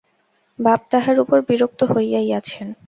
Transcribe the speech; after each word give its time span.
বাপ 0.59 0.81
তাহার 0.91 1.17
উপর 1.19 1.37
বিরক্ত 1.41 1.79
হইয়াই 1.83 2.29
আছেন। 2.33 2.67